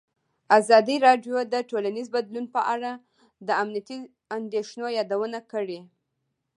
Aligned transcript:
ازادي 0.59 0.95
راډیو 1.07 1.35
د 1.53 1.55
ټولنیز 1.69 2.07
بدلون 2.15 2.45
په 2.55 2.61
اړه 2.73 2.91
د 3.47 3.49
امنیتي 3.61 3.97
اندېښنو 4.37 4.85
یادونه 4.97 5.39
کړې. 5.51 5.79